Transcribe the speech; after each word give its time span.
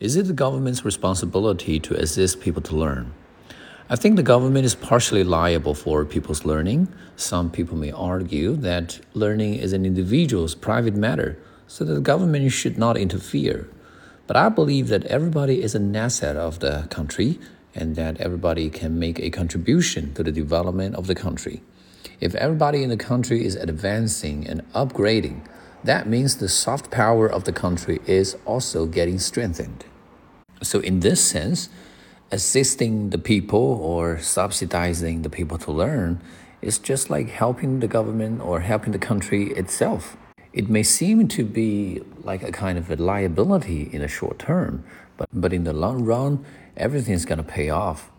Is 0.00 0.16
it 0.16 0.28
the 0.28 0.32
government's 0.32 0.82
responsibility 0.82 1.78
to 1.80 1.94
assist 1.94 2.40
people 2.40 2.62
to 2.62 2.74
learn? 2.74 3.12
I 3.90 3.96
think 3.96 4.16
the 4.16 4.22
government 4.22 4.64
is 4.64 4.74
partially 4.74 5.22
liable 5.22 5.74
for 5.74 6.06
people's 6.06 6.46
learning. 6.46 6.88
Some 7.16 7.50
people 7.50 7.76
may 7.76 7.92
argue 7.92 8.56
that 8.56 8.98
learning 9.12 9.56
is 9.56 9.74
an 9.74 9.84
individual's 9.84 10.54
private 10.54 10.94
matter, 10.94 11.38
so 11.66 11.84
that 11.84 11.92
the 11.92 12.00
government 12.00 12.50
should 12.50 12.78
not 12.78 12.96
interfere. 12.96 13.68
But 14.26 14.38
I 14.38 14.48
believe 14.48 14.88
that 14.88 15.04
everybody 15.04 15.62
is 15.62 15.74
an 15.74 15.94
asset 15.94 16.34
of 16.34 16.60
the 16.60 16.86
country 16.88 17.38
and 17.74 17.94
that 17.96 18.22
everybody 18.22 18.70
can 18.70 18.98
make 18.98 19.20
a 19.20 19.28
contribution 19.28 20.14
to 20.14 20.22
the 20.22 20.32
development 20.32 20.94
of 20.94 21.08
the 21.08 21.14
country. 21.14 21.60
If 22.22 22.34
everybody 22.36 22.82
in 22.82 22.88
the 22.88 22.96
country 22.96 23.44
is 23.44 23.54
advancing 23.54 24.46
and 24.46 24.62
upgrading, 24.72 25.44
that 25.84 26.08
means 26.08 26.36
the 26.36 26.48
soft 26.48 26.90
power 26.90 27.26
of 27.26 27.44
the 27.44 27.52
country 27.52 28.00
is 28.06 28.38
also 28.46 28.86
getting 28.86 29.18
strengthened. 29.18 29.84
So, 30.62 30.80
in 30.80 31.00
this 31.00 31.22
sense, 31.22 31.68
assisting 32.30 33.10
the 33.10 33.18
people 33.18 33.78
or 33.82 34.18
subsidizing 34.18 35.22
the 35.22 35.30
people 35.30 35.58
to 35.58 35.72
learn 35.72 36.20
is 36.62 36.78
just 36.78 37.10
like 37.10 37.30
helping 37.30 37.80
the 37.80 37.88
government 37.88 38.40
or 38.40 38.60
helping 38.60 38.92
the 38.92 38.98
country 38.98 39.52
itself. 39.52 40.16
It 40.52 40.68
may 40.68 40.82
seem 40.82 41.28
to 41.28 41.44
be 41.44 42.02
like 42.22 42.42
a 42.42 42.52
kind 42.52 42.76
of 42.76 42.90
a 42.90 42.96
liability 42.96 43.88
in 43.92 44.00
the 44.00 44.08
short 44.08 44.38
term, 44.38 44.84
but, 45.16 45.28
but 45.32 45.52
in 45.52 45.64
the 45.64 45.72
long 45.72 46.04
run, 46.04 46.44
everything 46.76 47.14
is 47.14 47.24
going 47.24 47.38
to 47.38 47.44
pay 47.44 47.70
off. 47.70 48.10